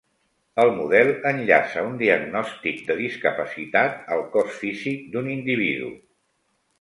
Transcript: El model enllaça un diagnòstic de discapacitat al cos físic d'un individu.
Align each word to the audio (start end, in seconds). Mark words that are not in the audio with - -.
El 0.61 0.69
model 0.75 1.09
enllaça 1.31 1.83
un 1.89 1.99
diagnòstic 1.99 2.79
de 2.87 2.95
discapacitat 3.01 3.99
al 4.17 4.23
cos 4.37 4.57
físic 4.63 5.05
d'un 5.17 5.29
individu. 5.35 5.91